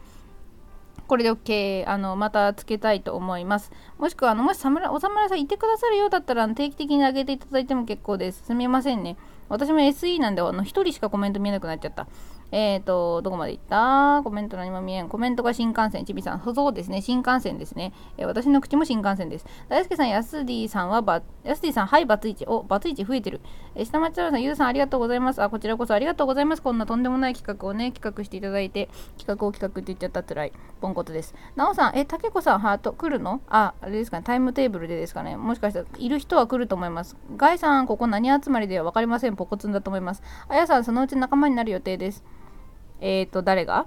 [1.06, 3.72] これで OK あのまたつけたいと思います。
[3.98, 8.44] もしくはあのもし侍お侍さんいてくださるようだったら定期的に上げていただいても結構です。
[8.46, 9.16] すみませんね。
[9.48, 12.06] 私も SE なんであの1人しかコメント見えなくなっちゃった。
[12.52, 14.22] えっ、ー、と、どこまで行った？
[14.24, 15.08] コメント何も見えん。
[15.08, 16.04] コメントが新幹線。
[16.04, 16.42] ちびさん。
[16.42, 17.00] そうですね。
[17.00, 17.92] 新幹線ですね。
[18.18, 19.46] えー、私の口も新幹線です。
[19.68, 22.44] 大輔さん、やすディさんはバ、やすディさん、はい、バツイチ。
[22.46, 23.40] お、バツイチ増えてる。
[23.74, 25.42] えー、下町太郎さん、ゆうさん、ありがとうございます。
[25.42, 26.62] あ、こちらこそありがとうございます。
[26.62, 30.52] こんなとんでもない企画をね、企画していただいて、企画を企画って言っちゃったつらい。
[30.80, 31.34] ポンコツです。
[31.56, 33.40] なおさん、え、たけこさん、ハート、来るの？
[33.48, 34.24] あ、あれですかね。
[34.24, 35.36] タイムテーブルでですかね。
[35.36, 37.16] もしかしたら、いる人は来ると思います。
[37.36, 39.36] ガイさん、ここ何集まりでは分かりません。
[39.36, 40.22] ポコツンだと思います。
[40.48, 42.24] あやさん、そのうち仲間になる予定です。
[43.00, 43.86] えっ、ー、と、誰が？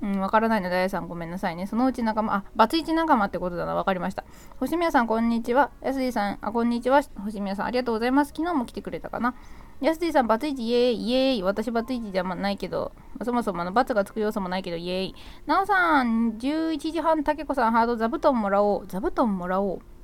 [0.00, 1.66] うん、わからないので、あやさんごめんなさいね。
[1.66, 3.74] そのうち仲間、あ、バツイチ仲間ってことだな。
[3.74, 4.24] わかりました。
[4.60, 5.70] 星宮さん、こんにちは。
[5.82, 7.02] やすディさん、あ、こんにちは。
[7.24, 8.32] 星宮さん、ありがとうございます。
[8.34, 9.34] 昨日も来てくれたかな。
[9.80, 11.42] やすディさん、バツイチ、イエーイ、イエーイ。
[11.42, 12.92] 私、バツイチじゃないけど、
[13.24, 15.14] そもそもの、バツがつく要素もないけど、イエーイ。
[15.46, 18.86] なおさん、11時半、たけこさん、ハード、座布団もらおう。
[18.86, 19.97] 座布団もらおう。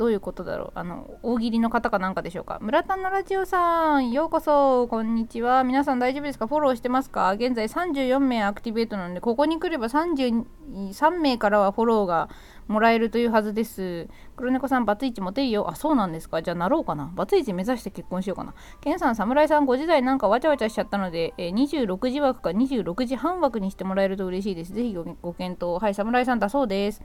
[0.00, 5.62] どういうことだろうあの、大喜利の方かなんかでしょうか村田のラジオさん、ようこそ、こんにちは。
[5.62, 6.46] 皆さん大丈夫ですか？
[6.46, 7.32] フォローしてますか？
[7.32, 12.30] 現在34名アクティベートなので、ここに来れば33名からはフォローが
[12.66, 14.08] もらえるというはずです。
[14.36, 15.68] 黒猫さん、バツイチモテるよ。
[15.68, 16.40] あ、そうなんですか？
[16.40, 17.12] じゃあなろうかな。
[17.14, 18.54] バツイチ目指して結婚しようかな。
[18.80, 24.72] ケンさん、侍さん5時台なんかわちゃわちゃしちゃったので、え、26時枠か26時半枠にしてもらえると嬉しいです。
[24.72, 25.78] ぜひご検討。
[25.78, 27.02] はい、侍さんだそうです。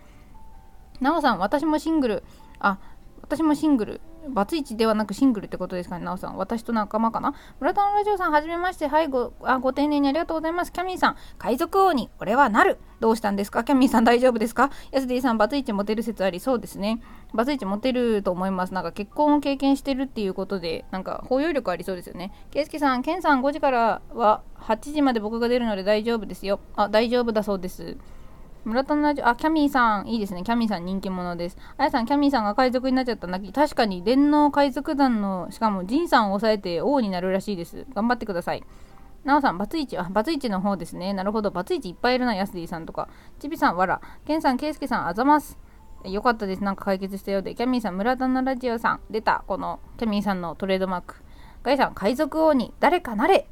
[1.01, 2.23] なおさん、私もシングル。
[2.65, 2.80] あ、
[3.21, 4.01] 私もシングル。
[4.28, 6.38] バツイチではなくシングルってことですかね、なおさん。
[6.38, 7.36] 私と仲間かな？
[7.60, 8.88] 村田のラジオさん、はじめまして。
[8.88, 10.71] はい、ご、あ、ご丁寧にありがとうございます。
[10.73, 12.80] キャミーさん、海賊王に俺はなる。
[12.99, 13.63] どうしたんですか？
[13.63, 14.71] キャミーさん大丈夫ですか？
[14.91, 17.04] ヤスディさん、バツイチモテる説ありそうですね。
[17.36, 18.73] バツイチモテると思います。
[18.73, 22.32] なんか結婚を経験してるっていうことで、なんか包容力ありそうですよね。
[22.49, 26.60] ケイスケさん、ケンさん5時からは8時まで僕が出るので大丈夫ですよ。
[26.75, 27.95] あ、大丈夫だそうです。
[28.65, 30.41] 村田のラジオ、あ、キャミーさん、いいですね。
[30.41, 31.58] キャミーさん人気者です。
[31.78, 33.54] あやさん、キャミーさんが海賊になっちゃったなき。
[33.54, 37.86] 確かに、電脳海賊団の、しかも、ジンさんを抑えて王になるらしいです。
[37.93, 38.63] 頑張ってください。
[39.23, 41.13] なおさん、バツイチ、あ、バツイチの方ですね。
[41.13, 41.51] なるほど。
[41.51, 43.08] バツイチいっぱいいるな、ヤスディさんとか。
[43.38, 44.01] ちびさん、わら。
[44.25, 45.60] ケンさん、ケイスケさん、あざます。
[46.04, 46.63] よかったです。
[46.63, 47.54] なんか解決したようで。
[47.54, 49.43] キャミーさん、村田のラジオさん、出た。
[49.45, 51.17] この、キャミーさんのトレードマーク。
[51.62, 53.47] ガイさん、海賊王に誰かなれ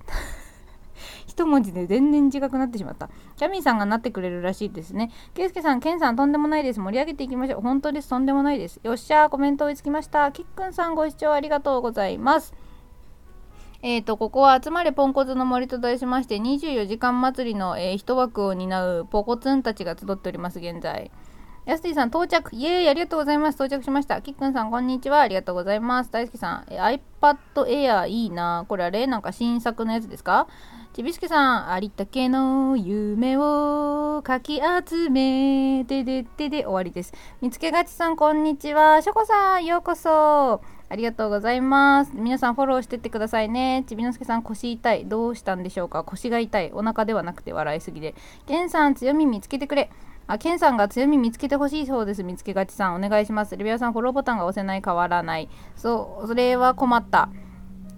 [1.34, 3.10] 一文字で全然違くなってしまった。
[3.38, 5.12] キャミーさんがなってくれるらしいですね。
[5.34, 6.80] ケイスケさん、ケンさん、とんでもないです。
[6.80, 7.62] 盛り上げていきましょう。
[7.62, 8.10] 本当です。
[8.10, 8.80] とんでもないです。
[8.84, 10.32] よっしゃー、コメント追いつきました。
[10.32, 12.54] キックンさん、ご視聴ありがとうございます。
[13.82, 21.12] えーと、ここは集まれポンコツの森と題しまして、24時間祭りの、えー、一枠を担うポコツンたちが集っております、現在。
[21.66, 29.08] ヤスティさん到着イエーイありがとうございます到着しましたキックンさんこんにちはありがとうございます大好きさんえ iPad Air いいなこれあれ？
[29.08, 30.48] なんか新作のやつですか？
[30.94, 37.14] ちびすけさん、ありったけの夢をかき集めてでてで終わりです。
[37.42, 39.02] 見つけがちさん、こんにちは。
[39.02, 40.62] しょこさん、ようこそ。
[40.90, 42.12] ありがとうございます。
[42.14, 43.84] 皆さんフォローしてってくださいね。
[43.88, 45.06] ちびのすけさん、腰痛い。
[45.08, 46.04] どうしたんでしょうか？
[46.04, 46.72] 腰が痛い。
[46.72, 48.14] お腹ではなくて笑いすぎで。
[48.46, 49.90] けんさん、強み見つけてくれ。
[50.28, 52.24] あ、ケンさんが強み見つけてほしいそうです。
[52.24, 53.58] 見つけがちさん、お願いします。
[53.58, 55.50] レビアさん、フォローボタンが押せない、変わらない。
[55.76, 57.30] そう、それは困った。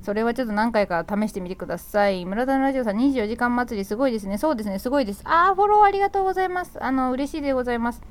[0.05, 2.25] それはちょっと何回か試してみてください。
[2.25, 4.37] 村田のラジオさん24時間祭りすごいですね。
[4.37, 5.21] そうですね、すごいです。
[5.25, 6.81] あー、フォローありがとうございます。
[6.81, 8.03] あの、嬉しいでございます。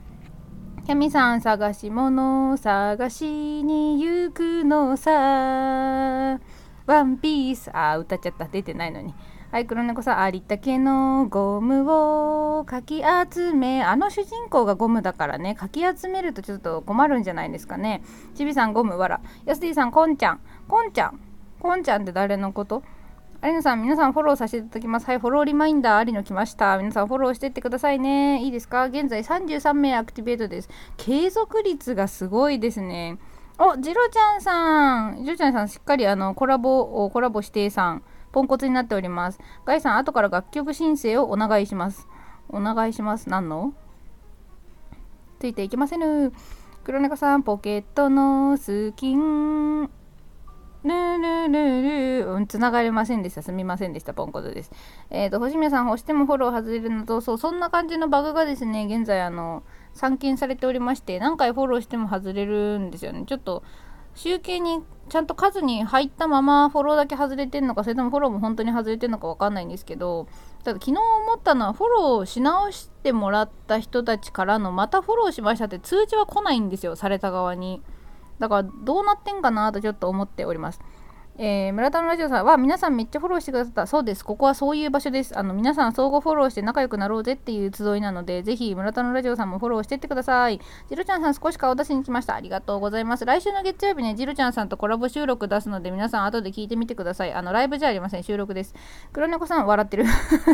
[0.85, 6.40] キャミさん、探し物探しに行くのさ。
[6.87, 7.70] ワンピース。
[7.72, 8.46] あー、歌っちゃった。
[8.46, 9.14] 出てないのに。
[9.52, 18.02] はい、黒猫さん、ありったけのゴムをかき集め、あの主人公がゴムだからね、かき集めるとちょっと困るんじゃないですかね。
[18.35, 19.20] ちびさん、ゴム、わら。
[19.46, 20.40] やすディさん、こんちゃん。
[20.66, 21.34] こんちゃん。
[21.64, 22.83] こんちゃんって誰のこと？
[23.42, 25.07] 有野さん、皆さんフォローさせていただきます。
[25.07, 26.77] はい、フォローリマインダー、有野来ました。
[26.77, 28.42] 皆さんフォローしてってくださいね。
[28.42, 28.85] いいですか？
[28.85, 30.68] 現在33名アクティベートです。
[30.98, 33.16] 継続率がすごいですね。
[33.59, 35.24] お、ジロちゃんさん。
[35.24, 39.40] ジロちゃんさん、しっかりあのコラボを、コラボ指定さん、ポンコツになっております。
[39.64, 42.07] ガイさん、後から楽曲申請をお願いします。
[42.50, 43.31] お願いします。
[43.31, 43.72] 何の？
[45.38, 46.31] ついていきませぬ。
[46.85, 49.88] 黒猫さん、ポケットのスキン。
[50.85, 53.42] ルルルルうん、繋がれませんでした。
[53.42, 54.12] すみませんでした。
[54.12, 54.70] ポンコツです。
[55.11, 59.62] えっ、ー、と、星宮さん、押してもフォロー外れるのと、そう、そんな感じのバグがですね、現在、あの、
[59.94, 63.25] 散見されておりまして、何回フォローしても外れるんですよね。
[63.27, 63.62] ちょっと、
[64.14, 70.29] 集計にちゃんと数に入ったままフォローだけ外れてんのか、それともフォローも本当に外れてんのかわかんないんですけど、
[70.62, 77.83] ただ昨日思ったのは、フォローし直してもらった人たちからの、またフォローしましたって通知は来ないんですよ、された側に。
[78.38, 80.81] だから、どうなってんかなとちょっと思っております。
[81.37, 83.87] えー、村田のラジオさんは皆さんめっちゃフォローしてくださった。
[83.88, 84.25] そうです。
[84.25, 85.37] ここはそういう場所です。
[85.37, 90.61] あの、皆さん相互フォローして仲良くなろうぜっていう集いなので、ぜひ村田のラジオさんもフォローしてってください。
[90.88, 92.37] ジロちゃんさん少し顔出しに来ました。
[92.37, 93.25] ありがとうございます。
[93.25, 97.33] 来週の月曜日ね、ジロちゃんさんとコラボ収録出すので、皆さん後で聞いてみてください。
[97.33, 98.23] あの、ライブじゃありません。
[98.23, 98.73] 収録です。
[99.12, 100.05] 黒猫さん笑ってる。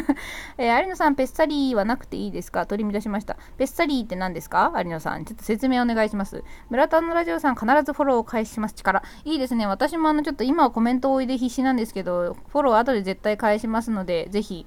[0.57, 2.64] えー、有野さん、ペッサリーはなくていいですか？
[2.64, 3.37] 取り乱しました。
[3.59, 4.73] ペッサリーって何ですか？
[4.79, 5.27] 有野さん。
[5.27, 6.43] ちょっと説明お願いします。
[6.71, 8.75] 村田のラジオさん必ずフォローを返します。
[8.75, 9.03] 力。
[9.27, 9.66] いいですね。
[9.66, 14.67] 私もあの、ちょっと今コメントをおいで必死なんですけど、フォロー後で絶対返しますので、ぜひ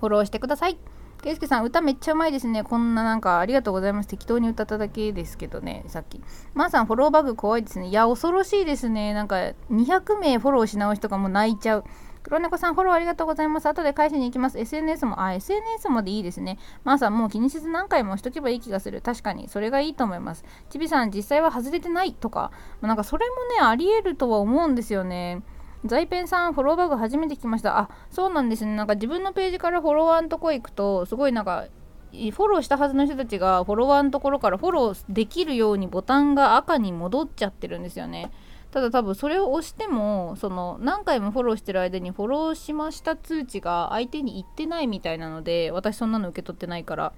[0.00, 0.78] フォローしてください。
[1.24, 2.62] けいすけさん、歌めっちゃうまいですね。
[2.62, 4.08] こんななんかありがとうございます。
[4.08, 6.20] 適当に歌っただけですけどね、さっき。
[6.52, 7.88] まー、さん、フォローバグ怖いですね。
[7.88, 9.14] いや、恐ろしいですね。
[9.14, 9.36] なんか、
[9.70, 11.84] 200名フォローし直しとかも泣いちゃう。
[12.24, 13.66] 黒猫さん、フォローありがとうございます。
[13.66, 14.58] 後で返しに行きます。
[14.58, 16.58] SNS も、あ、SNS もでいいですね。
[16.82, 19.02] まー、さん、もう気にせず何回もしとけばいい気がする。
[19.02, 20.42] 確かに、それがいいと思います。
[20.70, 25.42] ちびさん、実際は外れてないとか、なんかそれもね、あり得るとは思うんですよね。
[25.84, 27.78] 在ペンさん、フォローバグ初めて来ました。
[27.78, 28.74] あ、そうなんですね。
[28.74, 31.66] なんか自分のページからフォロワーのとこ行くと、すごいなんか、
[32.12, 38.30] フォローしたはずの人たちがフォロワーのところからフォローできるようにボタンが赤に戻っちゃってるんですよね。
[38.74, 47.12] ただ多分それを押してもその何回もフォローしてる間にフォローしました通知が相手に行ってないみたいなので私そんなの受け取ってないから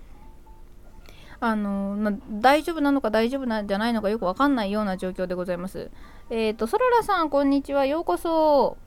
[1.40, 5.90] あの、ま大丈夫なのか大丈夫なんじゃないのかよくわかんないような状況でございます。
[6.30, 7.84] えっ、ー、と、そららさん、こんにちは。
[7.84, 8.78] ようこそ。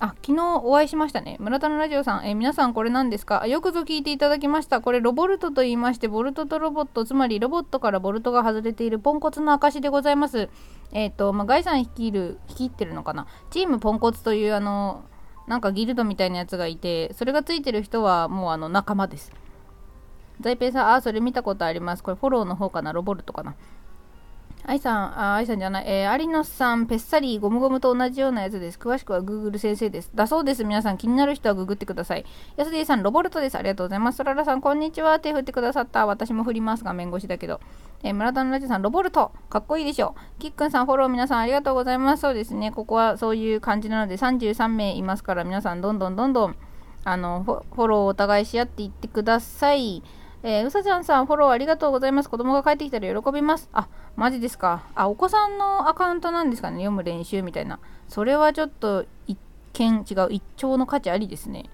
[0.00, 1.36] あ、昨日お会いしましたね。
[1.38, 3.46] 村田のラジオさん、えー、皆さんこれ何ですか？
[3.46, 4.80] よくぞ聞いていただきました。
[4.80, 10.48] これロボルトと言いまして、ボルトとロボット、つまりロボットからボルトが外れているポンコツの証でございます。
[10.92, 13.28] えっ、ー、と、まあ、ガイさん率いる、率いてるのかな？
[13.50, 15.04] チームポンコツというあの、
[15.46, 19.32] なんかギルドみたいなやつがいて、それがついてる人はもうあの仲間です。
[20.40, 22.02] 在平さん、あ、それ見たことあります。
[22.02, 22.92] これフォローの方かな？
[22.92, 23.54] ロボルトかな？
[24.66, 28.78] 愛さん、あ、愛さんじゃない、えー、有野さん、ペッサリー、ゴムゴムと同じようなやつです。
[28.78, 30.10] 詳しくは Google 先生です。
[30.14, 30.64] だそうです。
[30.64, 32.24] 皆さん、気になる人はググってください。
[32.56, 33.58] 安ディさん、ロボルトです。
[33.58, 34.16] ありがとうございます。
[34.16, 35.20] そららさん、こんにちは。
[35.20, 36.06] 手振ってくださった。
[36.06, 36.84] 私も振ります。
[36.84, 37.60] 画面越しだけど。
[38.02, 39.32] えー、村田のラジオさん、ロボルト。
[39.50, 40.14] かっこいいでしょ。
[40.38, 42.22] キックンさん、フォロー皆さん、ありがとうございます。
[42.22, 42.72] そうですね。
[42.72, 46.56] ここはそういう感じなので、33名いますから、皆さん、どんどんどんどん、
[47.04, 50.02] あの、フォローをお互いし合っていってください。
[50.46, 52.28] えー、うさちゃんさん、フォローありがとうございます。
[52.28, 53.70] 子供が帰ってきたら喜びます。
[53.72, 54.84] あ、マジですか。
[54.94, 56.76] あ、お子さんのアカウントなんですかね。
[56.84, 57.78] 読む練習みたいな。
[58.08, 59.38] それはちょっと一
[59.72, 60.26] 見違う。
[60.28, 61.70] 一丁の価値ありですね。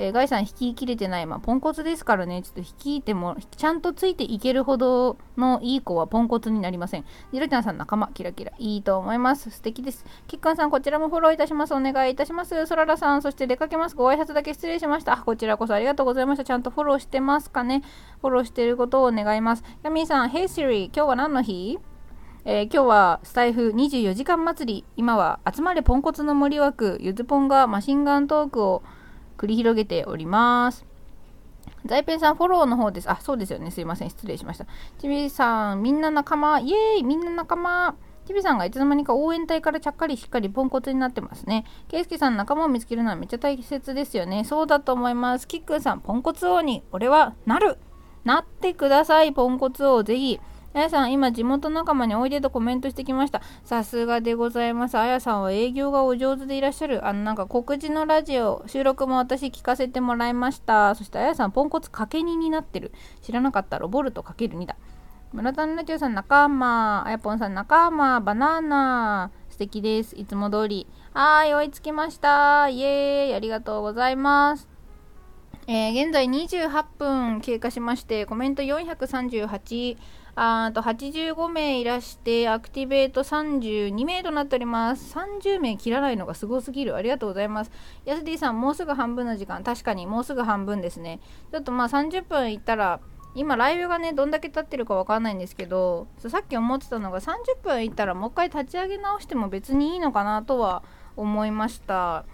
[0.00, 1.26] えー、ガイさん引き切れてない。
[1.26, 7.04] まあ、ポンコツですからね、ちょっと引いても、ちゃんとついていけるほどのいい子はポンコツになりません。
[7.32, 8.52] ジロちゃんさん仲間、キラキラ。
[8.58, 9.50] いいと思います。
[9.50, 10.06] 素敵です。
[10.28, 11.74] キッカンさん、こちらもフォローいたします。
[11.74, 12.66] お願いいたします。
[12.66, 13.96] ソララさん、そして出かけます。
[13.96, 15.16] ご挨拶だけ失礼しました。
[15.16, 16.44] こちらこそありがとうございました。
[16.44, 17.82] ちゃんとフォローしてますかね。
[18.20, 19.64] フォローしてることを願います。
[19.82, 21.80] ヤミーさん、Hey Siri、今日は何の日？
[22.44, 24.84] えー、今日はスタイフ24時間祭り。
[24.96, 26.98] 今は集まれポンコツの森枠。
[27.00, 28.82] ゆずポンがマシンガントークを
[29.38, 30.84] 繰り広げております。
[31.86, 33.10] 在ペンさんフォローの方です。
[33.10, 33.70] あ、そうですよね。
[33.70, 34.10] すいません。
[34.10, 34.66] 失礼しました。
[34.98, 36.60] ちびさん、みんな仲間。
[36.60, 37.96] イエーイみんな仲間。
[38.26, 41.64] ちびさんがいつの間にか応援隊からちゃっかりしっかりポンコツになってますね。
[41.88, 44.44] けいすけさん、仲間を見つけるのはめっちゃ大切ですよね。
[44.44, 45.48] そうだと思います。
[45.48, 47.78] キックンさん、ポンコツ王に俺はなる
[48.24, 50.02] なってください、ポンコツ王。
[50.02, 50.40] ぜひ。
[50.74, 53.40] あやさん、今地元仲間においでとコメントしてきました。
[53.64, 54.98] さすがでございます。
[54.98, 57.06] あやさんは営業がお上手でいらっしゃる。
[57.06, 60.94] あの、なんか告知のラジオ、収録も私聞かせてもらいました。
[60.94, 62.92] そしてあやさん、ポンコツかけ2になってる。
[63.22, 64.76] 知らなかったロボルトかける2だ。
[65.32, 70.16] 村田のラジオさん仲間、あやぽんさん仲間、バナナ、素敵です。
[70.16, 70.86] いつも通り。
[71.14, 72.68] はい、追いつきました。
[72.68, 74.68] イエーイ、ありがとうございます。
[75.66, 79.98] えー、現在28分経過しまして、コメント438、
[80.40, 85.12] あと85名いらして、アクティベート32名となっております。
[85.18, 86.94] 30名切らないのがすごすぎる。
[86.94, 87.72] ありがとうございます。
[88.04, 89.64] ヤスディさん、もうすぐ半分の時間。
[89.64, 91.18] 確かに、もうすぐ半分ですね。
[91.50, 93.00] ちょっとまあ30分いったら、
[93.34, 100.84] 今ライブがね、どんだけ経ってるかわかんないんですけど、さっき思ってたのが30分いったらもう一回立ち上げ直しても別にいいのかなとは
[101.16, 102.24] 思いました。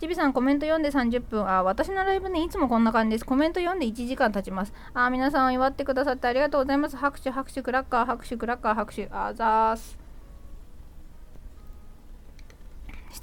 [0.00, 1.48] ちびさんコメント読んで30分。
[1.48, 3.24] あ、私のライブね、いつもこんな感じです。
[3.24, 4.72] コメント読んで1時間経ちます。
[4.92, 6.96] あ、皆さん祝ってくださってありがとうございます。
[6.96, 9.08] 拍手、拍手、クラッカー、拍手、クラッカー、拍手。
[9.12, 10.04] あざーす。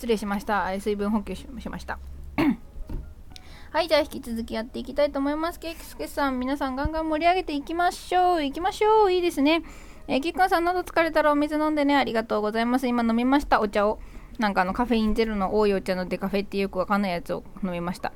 [0.02, 2.00] 失礼しました水分補給しました
[3.72, 9.62] はいじゃあ引き続きやっていきたいと思いますケイクスケさん皆さんガンガン盛り上げていきましょういきましょういいですね
[10.08, 14.00] えー、キッカンさん喉疲れたらお水飲んでねありがとうございます今飲みましたお茶を
[14.40, 18.14] なんかあのカフェインゼロの多いお茶のデカフェってよくわかんないやつを飲みました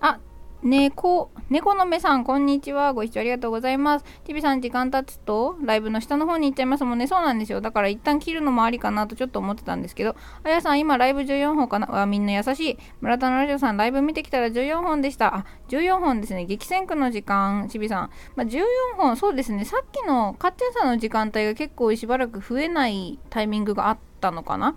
[0.00, 0.18] あ
[0.64, 2.92] 猫、猫の目さん、こんにちは。
[2.92, 4.04] ご視聴ありがとうございます。
[4.22, 7.08] ティビさん、時間経つと、ライブの下の方に行っちゃいますもんね。
[7.08, 7.60] そうなんですよ。
[7.60, 11.88] だから一旦切るのもありかなとちょっと思ってたんですけど、あやさん、今、ライブ14本かな？
[11.88, 12.78] わ、みんな優しい。
[13.00, 15.34] 村田のラジオさん、ライブ見てきたら14本でした。
[15.34, 16.44] あ、14本ですね。
[16.44, 18.10] 激戦区の時間、ちびさん。
[18.36, 18.62] まあ、14
[18.96, 19.64] 本、そうですね。
[19.64, 24.76] さっきのかっちゃんさんの時間帯が結構しばらく増えないタイミングがあったのかな？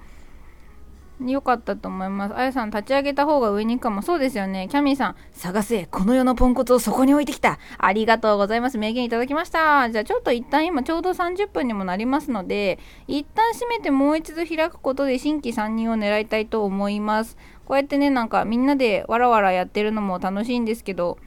[1.20, 2.36] 良かったと思います。
[2.36, 4.02] あやさん、立ち上げた方が上に行くかも。
[4.02, 4.68] そうですよね。
[4.70, 5.86] キャミーさん、探せ。
[5.86, 7.58] この世のポンコツをそこに置いてきた。
[7.78, 8.78] ありがとうございます。
[8.78, 9.90] 名言いただきました。
[9.90, 17.38] じゃあ、ちょっと一旦今、ちょうど30分にもなりますので、一旦閉めてもう一度開くことで新規参入を狙いたいと思います。
[17.66, 21.18] こうやってね、なんかみんなでわらわらやってるのも楽しいんですけど、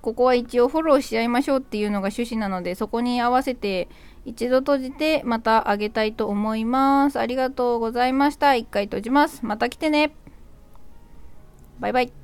[0.00, 3.88] ここは一応フォローし合いましょうっていうのが趣旨なので、そこに合わせて、
[4.24, 7.18] 一度閉じてまたあげたいと思います。
[7.18, 8.54] ありがとうございました。
[8.54, 9.44] 一回閉じます。
[9.44, 10.14] また来てね。
[11.80, 12.21] バイバイ。